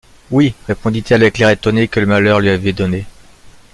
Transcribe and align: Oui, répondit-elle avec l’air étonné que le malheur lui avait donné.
Oui, 0.31 0.55
répondit-elle 0.65 1.21
avec 1.21 1.37
l’air 1.37 1.49
étonné 1.51 1.87
que 1.87 1.99
le 1.99 2.07
malheur 2.07 2.39
lui 2.39 2.49
avait 2.49 2.73
donné. 2.73 3.05